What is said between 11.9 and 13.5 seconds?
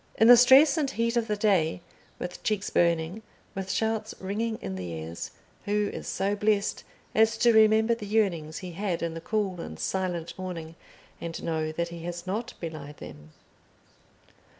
has not belied them?